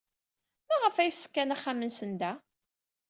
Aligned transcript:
Maɣef 0.67 0.95
ay 0.97 1.11
ṣkan 1.21 1.53
axxam-nsen 1.55 2.11
da? 2.19 2.31